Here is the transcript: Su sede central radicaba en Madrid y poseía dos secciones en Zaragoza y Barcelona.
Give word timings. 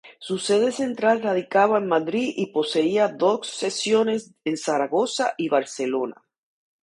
Su 0.17 0.39
sede 0.39 0.71
central 0.71 1.21
radicaba 1.21 1.77
en 1.77 1.85
Madrid 1.85 2.33
y 2.35 2.47
poseía 2.47 3.07
dos 3.07 3.45
secciones 3.45 4.33
en 4.43 4.57
Zaragoza 4.57 5.35
y 5.37 5.47
Barcelona. 5.47 6.15